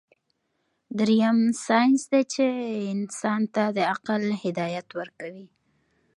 دريم 0.99 1.37
سائنس 1.65 2.01
دے 2.11 2.21
چې 2.33 2.45
انسان 2.95 3.41
ته 3.53 3.63
د 3.77 3.77
عقل 3.93 4.23
هدايت 4.43 4.87
ورکوي 4.99 5.47